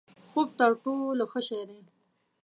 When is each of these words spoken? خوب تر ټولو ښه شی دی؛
خوب 0.29 0.47
تر 0.59 0.71
ټولو 0.83 1.23
ښه 1.31 1.41
شی 1.47 1.61
دی؛ 1.69 1.79